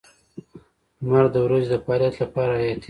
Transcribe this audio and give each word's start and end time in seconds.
•لمر 1.03 1.25
د 1.33 1.35
ورځې 1.45 1.67
د 1.71 1.75
فعالیت 1.83 2.15
لپاره 2.21 2.53
حیاتي 2.59 2.73
دی. 2.75 2.79